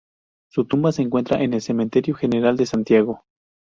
Su 0.49 0.65
tumba 0.65 0.91
se 0.91 1.03
encuentra 1.03 1.43
en 1.43 1.53
el 1.53 1.61
Cementerio 1.61 2.15
General 2.15 2.57
de 2.57 2.65
Santiago. 2.65 3.23